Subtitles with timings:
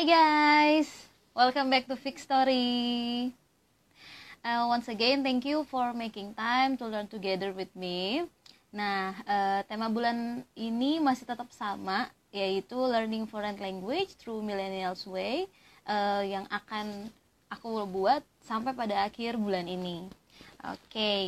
[0.00, 0.88] Hi guys,
[1.36, 3.36] welcome back to Fix Story.
[4.40, 8.24] Uh, once again, thank you for making time to learn together with me.
[8.72, 15.52] Nah, uh, tema bulan ini masih tetap sama, yaitu Learning Foreign Language through Millennials Way,
[15.84, 17.12] uh, yang akan
[17.52, 20.08] aku buat sampai pada akhir bulan ini.
[20.64, 21.20] Oke, okay.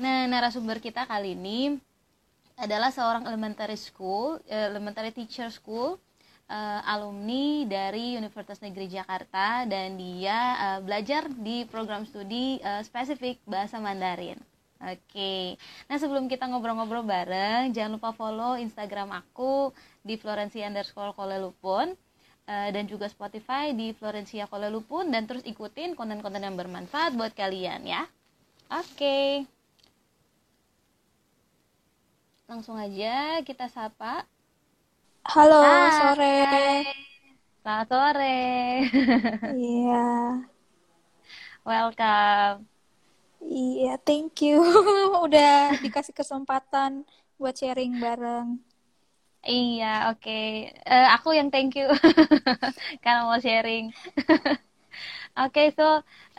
[0.00, 1.76] nah narasumber kita kali ini
[2.56, 6.00] adalah seorang elementary school, elementary teacher school
[6.48, 13.38] uh, alumni dari Universitas Negeri Jakarta dan dia uh, belajar di program studi uh, spesifik
[13.44, 14.40] bahasa Mandarin.
[14.78, 15.46] Oke, okay.
[15.90, 19.74] nah sebelum kita ngobrol-ngobrol bareng, jangan lupa follow Instagram aku
[20.06, 21.98] di Florencia underscore Kolelupun
[22.46, 27.90] uh, dan juga Spotify di Florencia Kolelupun dan terus ikutin konten-konten yang bermanfaat buat kalian
[27.90, 28.06] ya.
[28.70, 29.28] Oke, okay.
[32.46, 34.30] langsung aja kita sapa
[35.28, 35.92] Halo, Hai.
[35.92, 36.36] sore.
[37.60, 38.40] Selamat sore.
[39.60, 40.08] Iya.
[41.68, 42.64] Welcome.
[43.44, 44.56] Iya, thank you.
[45.28, 47.04] Udah dikasih kesempatan
[47.36, 48.56] buat sharing bareng.
[49.44, 50.24] Iya, oke.
[50.24, 50.72] Okay.
[50.88, 51.92] Uh, eh, aku yang thank you
[53.04, 53.92] karena mau sharing.
[55.36, 55.84] Oke, okay, so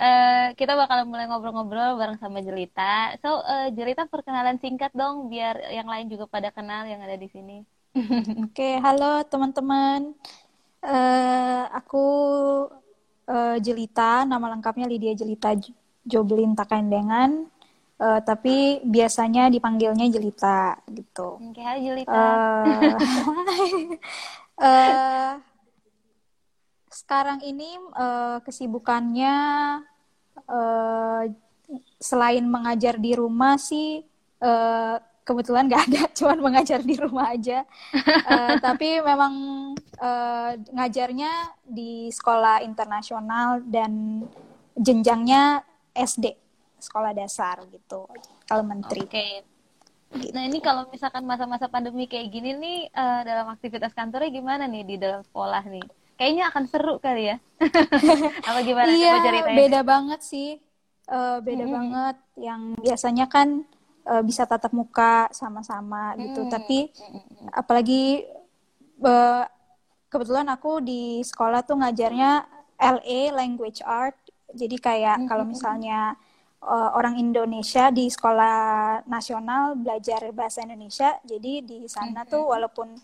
[0.01, 3.13] uh, kita bakal mulai ngobrol-ngobrol bareng sama Jelita.
[3.21, 7.29] So, uh, Jelita perkenalan singkat dong, biar yang lain juga pada kenal yang ada di
[7.29, 7.78] sini.
[8.45, 10.13] Oke, halo teman-teman.
[10.79, 12.05] Uh, aku
[13.25, 15.57] uh, Jelita, nama lengkapnya Lydia Jelita
[16.05, 17.49] Joblin Takendengan.
[17.99, 21.41] Uh, tapi biasanya dipanggilnya Jelita gitu.
[21.41, 22.13] Oke, hai Jelita.
[22.13, 22.95] Uh,
[24.61, 25.33] uh,
[26.99, 29.35] sekarang ini uh, kesibukannya
[30.47, 31.23] uh,
[31.99, 34.05] selain mengajar di rumah sih
[34.39, 34.95] uh,
[35.29, 37.61] kebetulan nggak ada, cuman mengajar di rumah aja.
[38.25, 39.33] uh, tapi memang
[40.01, 44.25] uh, ngajarnya di sekolah internasional dan
[44.73, 45.61] jenjangnya
[45.93, 46.33] SD,
[46.81, 48.09] sekolah dasar gitu,
[48.49, 49.05] kalau menteri.
[49.05, 49.13] Oke.
[49.13, 49.33] Okay.
[50.09, 50.33] Gitu.
[50.33, 54.81] Nah ini kalau misalkan masa-masa pandemi kayak gini nih uh, dalam aktivitas kantornya gimana nih
[54.81, 55.85] di dalam sekolah nih?
[56.17, 57.37] Kayaknya akan seru kali ya.
[58.49, 58.89] Apa gimana?
[58.89, 59.13] Iya,
[59.53, 60.57] beda banget sih.
[61.05, 61.73] Uh, beda hmm.
[61.77, 62.15] banget.
[62.41, 63.69] Yang biasanya kan
[64.09, 66.41] uh, bisa tatap muka sama-sama gitu.
[66.45, 66.51] Hmm.
[66.51, 66.89] Tapi
[67.53, 68.25] apalagi
[69.05, 69.45] uh,
[70.09, 72.31] kebetulan aku di sekolah tuh ngajarnya
[72.81, 74.17] LA Language Art.
[74.49, 75.27] Jadi kayak hmm.
[75.29, 76.17] kalau misalnya
[76.65, 78.57] uh, orang Indonesia di sekolah
[79.05, 82.31] nasional belajar bahasa Indonesia, jadi di sana hmm.
[82.33, 82.97] tuh walaupun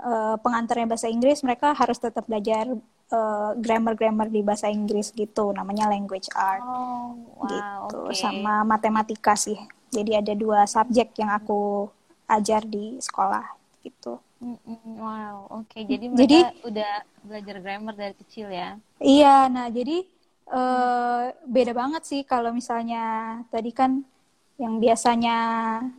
[0.00, 2.72] uh, pengantarnya bahasa Inggris, mereka harus tetap belajar
[3.12, 8.18] uh, grammar-grammar di bahasa Inggris gitu, namanya language art, oh, wow, gitu, okay.
[8.18, 9.58] sama matematika sih.
[9.90, 11.86] Jadi ada dua subjek yang aku
[12.26, 13.46] ajar di sekolah
[13.86, 14.18] gitu.
[14.84, 15.72] Wow, oke.
[15.72, 15.82] Okay.
[15.88, 16.92] Jadi mereka jadi, udah
[17.24, 18.76] belajar grammar dari kecil ya?
[19.00, 20.04] Iya, nah jadi
[20.52, 24.04] uh, beda banget sih kalau misalnya tadi kan
[24.56, 25.36] yang biasanya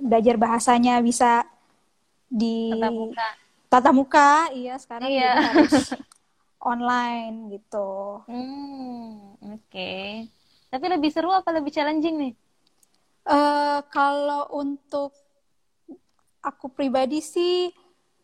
[0.01, 1.45] belajar bahasanya bisa
[2.27, 3.27] di tatap muka,
[3.69, 5.31] tatap muka iya sekarang iya.
[5.37, 5.73] harus
[6.67, 8.21] online gitu.
[8.27, 9.63] Hmm, oke.
[9.71, 10.27] Okay.
[10.67, 12.33] Tapi lebih seru apa lebih challenging nih?
[13.27, 15.15] Uh, kalau untuk
[16.43, 17.71] aku pribadi sih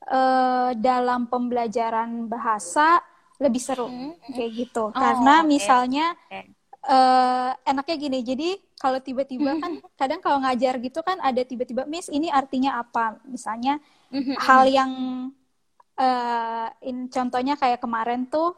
[0.07, 3.03] uh, dalam pembelajaran bahasa
[3.39, 4.31] lebih seru hmm.
[4.31, 5.47] kayak gitu oh, karena okay.
[5.47, 6.47] misalnya okay.
[6.83, 11.87] Uh, eh, enaknya gini jadi kalau tiba-tiba kan kadang kalau ngajar gitu kan ada tiba-tiba
[11.87, 13.79] miss ini artinya apa misalnya
[14.43, 14.91] hal yang
[15.99, 18.55] uh, in contohnya kayak kemarin tuh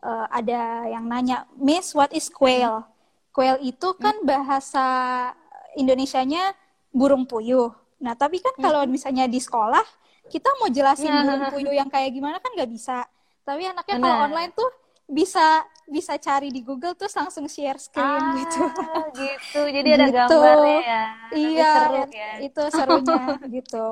[0.00, 2.86] uh, ada yang nanya miss what is quail
[3.38, 4.86] quail itu kan bahasa
[5.78, 6.58] Indonesianya
[6.90, 7.70] burung puyuh.
[8.02, 8.90] Nah, tapi kan kalau hmm.
[8.90, 9.86] misalnya di sekolah,
[10.26, 11.22] kita mau jelasin nah.
[11.22, 13.06] burung puyuh yang kayak gimana kan nggak bisa.
[13.46, 14.66] Tapi anaknya kalau online tuh
[15.08, 18.62] bisa bisa cari di Google tuh langsung share screen ah, gitu.
[19.16, 19.60] gitu.
[19.70, 20.18] Jadi ada gitu.
[20.18, 21.02] gambarnya ya.
[21.32, 22.30] Iya, seru, ya.
[22.42, 23.22] itu serunya
[23.62, 23.86] gitu.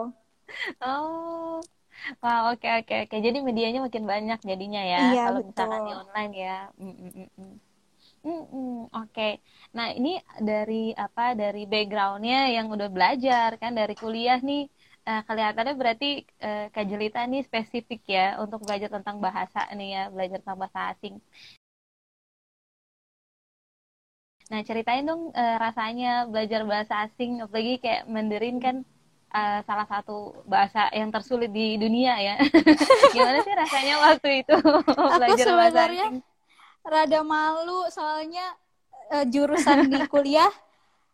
[0.83, 1.63] Oh.
[2.23, 3.09] Wah, oke okay, oke okay, oke.
[3.11, 3.21] Okay.
[3.27, 6.57] Jadi medianya makin banyak jadinya ya iya, kalau misalkan di online ya.
[6.79, 7.29] Mm -mm -mm.
[7.39, 7.55] mm.
[8.27, 9.33] Mm -mm, Oke, okay.
[9.71, 14.67] nah ini dari apa dari backgroundnya yang udah belajar kan dari kuliah nih
[15.09, 20.03] uh, kelihatannya berarti uh, Kak Jelita nih spesifik ya untuk belajar tentang bahasa nih ya
[20.15, 21.15] belajar tentang bahasa asing.
[24.51, 28.77] Nah ceritain dong uh, rasanya belajar bahasa asing apalagi kayak Mandarin kan
[29.33, 32.35] uh, salah satu bahasa yang tersulit di dunia ya.
[33.15, 34.57] Gimana sih rasanya waktu itu
[35.19, 36.23] belajar bahasa asing?
[36.87, 38.55] rada malu soalnya
[39.11, 40.51] uh, jurusan di kuliah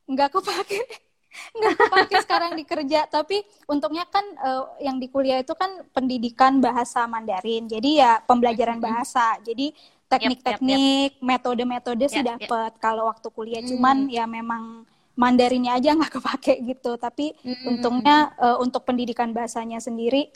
[0.04, 0.84] nggak kepake
[1.56, 3.08] nggak kepake sekarang di kerja.
[3.08, 7.64] Tapi untungnya kan uh, yang di kuliah itu kan pendidikan bahasa Mandarin.
[7.68, 9.40] Jadi ya pembelajaran bahasa.
[9.40, 9.72] Jadi
[10.12, 13.64] teknik-teknik metode-metode sih dapat kalau waktu kuliah.
[13.64, 16.96] Cuman ya memang Mandarinnya aja nggak kepake gitu.
[16.96, 17.36] Tapi
[17.68, 20.32] untungnya uh, untuk pendidikan bahasanya sendiri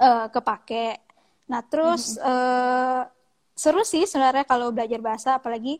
[0.00, 1.00] uh, kepake.
[1.50, 3.04] Nah terus uh,
[3.54, 5.78] seru sih sebenarnya kalau belajar bahasa apalagi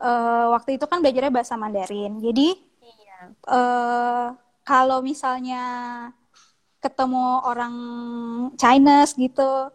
[0.00, 2.18] uh, waktu itu kan belajarnya bahasa Mandarin.
[2.18, 2.58] Jadi
[3.46, 4.34] uh,
[4.64, 5.62] kalau misalnya
[6.78, 7.74] ketemu orang
[8.54, 9.72] Chinese gitu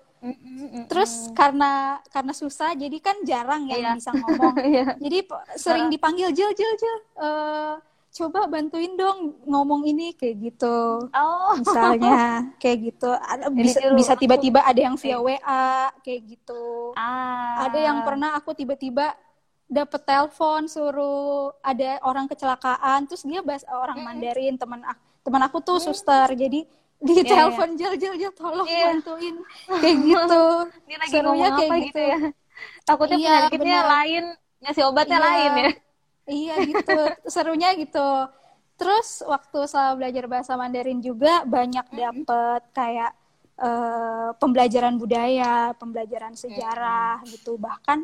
[0.87, 3.81] Terus karena karena susah, jadi kan jarang ya yeah.
[3.83, 4.55] yang bisa ngomong.
[4.75, 4.95] yeah.
[4.97, 5.17] Jadi
[5.59, 7.75] sering dipanggil Jil Jil Jil, uh,
[8.13, 11.09] coba bantuin dong ngomong ini kayak gitu.
[11.11, 11.53] Oh.
[11.59, 13.09] Misalnya kayak gitu.
[13.11, 16.95] Ada bisa bisa tiba-tiba ada yang via WA kayak gitu.
[16.95, 17.67] Ah.
[17.67, 19.11] Ada yang pernah aku tiba-tiba
[19.73, 24.85] dapet telepon suruh ada orang kecelakaan terus dia bahas orang Mandarin teman
[25.25, 26.67] teman aku tuh suster jadi
[27.03, 27.95] di yeah, telepon yeah.
[27.97, 28.85] jel jel tolong yeah.
[28.93, 29.35] bantuin.
[29.67, 30.43] Kayak gitu.
[30.87, 31.85] Dia lagi serunya kayak gitu.
[31.87, 32.01] gitu.
[32.01, 32.19] ya?
[32.83, 33.93] Takutnya iya, penyakitnya bener.
[33.93, 34.23] lain
[34.63, 35.69] ngasih obatnya iya, lain ya.
[36.23, 36.99] Iya gitu.
[37.33, 38.09] Serunya gitu.
[38.79, 43.11] Terus waktu selama belajar bahasa Mandarin juga banyak dapet kayak
[43.59, 47.59] uh, pembelajaran budaya pembelajaran sejarah gitu.
[47.59, 47.99] Bahkan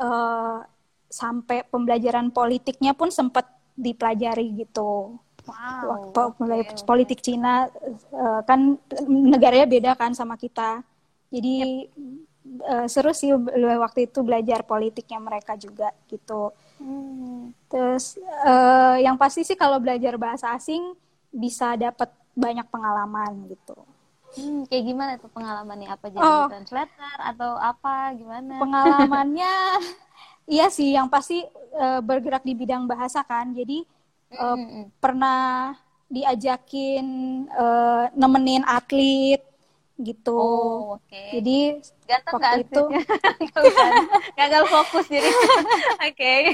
[0.00, 0.64] uh,
[1.12, 3.44] sampai pembelajaran politiknya pun sempat
[3.76, 5.20] dipelajari gitu.
[5.42, 6.12] Wow.
[6.14, 7.34] Waktu okay, politik okay.
[7.34, 7.66] Cina
[8.14, 10.82] uh, kan negaranya beda kan sama kita.
[11.32, 11.54] Jadi
[11.88, 12.62] yep.
[12.68, 13.34] uh, seru sih
[13.78, 16.54] waktu itu belajar politiknya mereka juga gitu.
[16.78, 17.50] Hmm.
[17.66, 20.94] Terus uh, yang pasti sih kalau belajar bahasa asing
[21.32, 23.76] bisa dapat banyak pengalaman gitu.
[24.32, 25.88] Hmm, kayak gimana tuh pengalamannya?
[25.92, 26.48] Apa jadi oh.
[26.48, 28.16] translator atau apa?
[28.16, 28.56] Gimana?
[28.56, 29.52] Pengalamannya
[30.56, 31.44] iya sih yang pasti
[31.76, 33.84] uh, bergerak di bidang bahasa kan jadi
[34.38, 34.84] uh, mm-hmm.
[35.00, 35.76] pernah
[36.12, 37.06] diajakin
[37.52, 39.40] uh, nemenin atlet
[40.02, 41.38] gitu oh, okay.
[41.38, 42.84] jadi Ganteng waktu itu
[44.40, 46.52] gagal fokus jadi oke okay.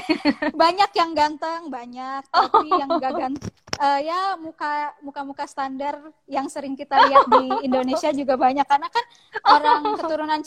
[0.53, 2.45] banyak yang ganteng banyak oh.
[2.45, 3.51] tapi yang gak ganteng
[3.81, 5.97] uh, ya muka muka muka standar
[6.29, 9.05] yang sering kita lihat di Indonesia juga banyak karena kan
[9.43, 10.41] orang keturunan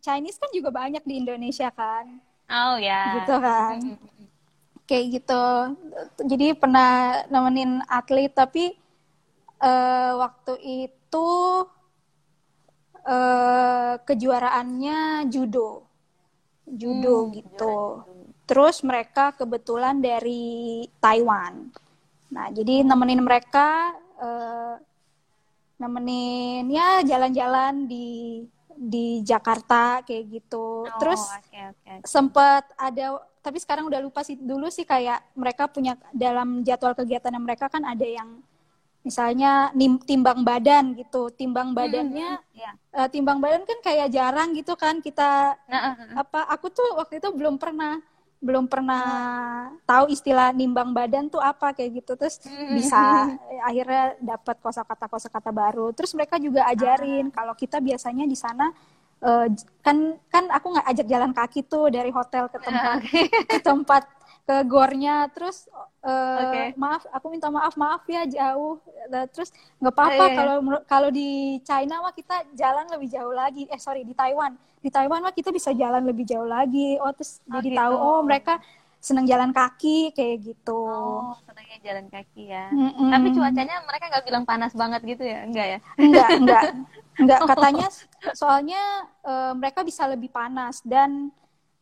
[0.00, 2.20] Chinese kan juga banyak di Indonesia kan
[2.50, 3.22] Oh ya.
[3.22, 3.76] Gitu kan.
[4.86, 5.42] Kayak gitu.
[6.22, 8.74] Jadi pernah nemenin atlet tapi
[9.60, 10.54] uh, waktu
[10.88, 11.30] itu
[13.06, 15.86] uh, kejuaraannya judo.
[16.66, 17.76] Judo hmm, gitu.
[18.46, 21.70] Terus mereka kebetulan dari Taiwan.
[22.30, 24.74] Nah, jadi nemenin mereka uh,
[25.78, 28.42] nemenin ya jalan-jalan di
[28.76, 30.84] di Jakarta kayak gitu.
[30.84, 31.96] Oh, Terus okay, okay.
[32.04, 37.30] sempat ada tapi sekarang udah lupa sih dulu sih kayak mereka punya dalam jadwal kegiatan
[37.38, 38.42] mereka kan ada yang
[39.06, 41.30] misalnya nim, timbang badan gitu.
[41.30, 42.58] Timbang hmm, badannya mm -hmm.
[42.58, 42.74] yeah.
[42.90, 46.26] uh, timbang badan kan kayak jarang gitu kan kita uh, uh, uh.
[46.26, 48.02] apa aku tuh waktu itu belum pernah
[48.36, 49.02] belum pernah
[49.88, 52.36] tahu istilah nimbang badan tuh apa kayak gitu terus
[52.76, 53.32] bisa
[53.64, 57.42] akhirnya dapat kosakata kosakata baru terus mereka juga ajarin ah.
[57.42, 58.76] kalau kita biasanya di sana
[59.22, 59.46] uh,
[59.80, 59.96] kan
[60.28, 62.98] kan aku nggak ajak jalan kaki tuh dari hotel ke tempat
[63.48, 64.02] ke tempat
[64.46, 65.26] ke gornya.
[65.34, 65.66] Terus
[66.04, 66.66] uh, eh, okay.
[66.78, 68.78] maaf aku minta maaf maaf ya jauh.
[69.32, 69.50] Terus
[69.82, 70.36] nggak apa-apa iya, iya.
[70.38, 71.28] kalau yeah, kalau di
[71.66, 73.66] China mah kita jalan lebih jauh lagi.
[73.70, 74.54] Eh sorry di Taiwan.
[74.82, 77.00] Di Taiwan mah kita bisa jalan lebih jauh lagi.
[77.02, 77.80] Oh terus oh, jadi gitu.
[77.80, 78.62] tahu oh mereka
[79.02, 80.78] seneng jalan kaki kayak gitu.
[80.78, 82.70] Oh senengnya jalan kaki ya.
[82.70, 83.10] Mm -mm.
[83.10, 85.42] tapi cuacanya mereka nggak bilang panas banget gitu ya?
[85.42, 85.78] Enggak ya?
[85.98, 86.62] Enggak enggak
[87.16, 87.88] enggak katanya
[88.32, 88.82] soalnya
[89.24, 91.32] uh, mereka bisa lebih panas dan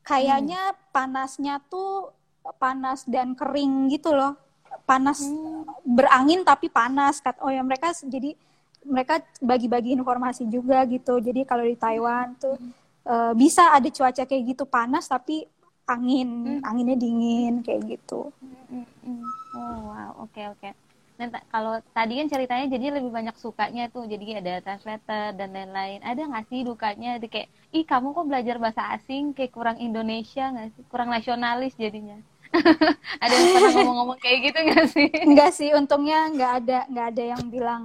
[0.04, 0.78] kayaknya hmm.
[0.92, 2.12] panasnya tuh
[2.60, 4.36] panas dan kering gitu loh
[4.84, 5.64] panas hmm.
[5.86, 8.36] berangin tapi panas kat oh ya mereka jadi
[8.84, 12.60] mereka bagi-bagi informasi juga gitu jadi kalau di Taiwan tuh
[13.08, 15.48] uh, bisa ada cuaca kayak gitu panas tapi
[15.88, 16.68] angin hmm.
[16.68, 18.28] anginnya dingin kayak gitu
[18.68, 19.24] hmm, hmm.
[19.56, 20.72] oh wow oke okay, oke okay.
[21.14, 26.02] Dan kalau tadi kan ceritanya jadi lebih banyak sukanya tuh, jadi ada translator dan lain-lain.
[26.02, 27.22] Ada nggak sih dukanya?
[27.22, 30.82] Di kayak, ih kamu kok belajar bahasa asing kayak kurang Indonesia nggak sih?
[30.90, 32.18] Kurang nasionalis jadinya.
[33.22, 35.08] ada yang pernah ngomong-ngomong kayak gitu nggak sih?
[35.30, 37.84] Enggak sih, untungnya nggak ada nggak ada yang bilang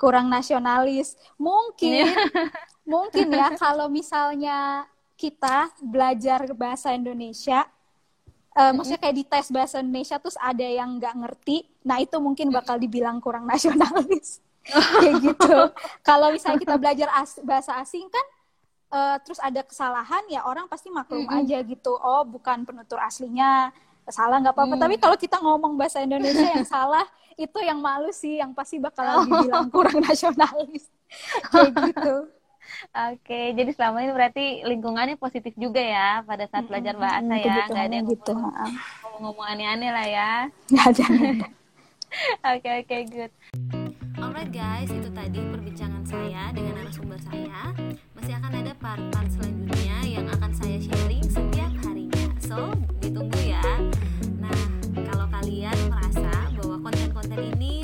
[0.00, 1.20] kurang nasionalis.
[1.36, 2.12] Mungkin, iya.
[2.88, 4.88] mungkin ya kalau misalnya
[5.18, 7.66] kita belajar bahasa Indonesia,
[8.58, 12.50] uh, maksudnya kayak di tes bahasa Indonesia terus ada yang nggak ngerti, nah itu mungkin
[12.50, 14.42] bakal dibilang kurang nasionalis.
[15.00, 15.72] kayak gitu.
[16.04, 18.26] Kalau misalnya kita belajar as bahasa asing kan
[18.92, 21.38] uh, terus ada kesalahan ya orang pasti maklum mm -hmm.
[21.40, 23.72] aja gitu oh bukan penutur aslinya
[24.10, 24.74] salah nggak apa-apa.
[24.76, 24.82] Hmm.
[24.88, 27.04] Tapi kalau kita ngomong bahasa Indonesia yang salah,
[27.36, 29.24] itu yang malu sih, yang pasti bakal oh.
[29.24, 30.88] dibilang kurang nasionalis.
[31.52, 32.14] Kayak gitu.
[32.94, 37.64] Oke, jadi selama ini berarti lingkungannya positif juga ya pada saat belajar bahasa hmm, ya,
[37.68, 38.34] nggak ada yang gitu.
[38.34, 40.32] ngomong-ngomong aneh-aneh lah ya.
[40.68, 41.06] Nggak ada.
[42.56, 43.32] Oke oke good.
[44.16, 47.76] Alright guys, itu tadi perbincangan saya dengan narasumber saya.
[48.16, 52.26] Masih akan ada part-part selanjutnya yang akan saya sharing setiap harinya.
[52.40, 52.72] So
[53.04, 53.62] ditunggu ya.
[54.40, 54.58] Nah,
[55.12, 57.77] kalau kalian merasa bahwa konten-konten ini